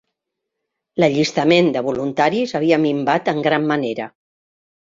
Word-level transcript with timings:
L'allistament 1.03 1.69
de 1.77 1.85
voluntaris 1.89 2.57
havia 2.61 2.83
minvat 2.87 3.33
en 3.35 3.47
gran 3.49 3.69
manera 3.75 4.09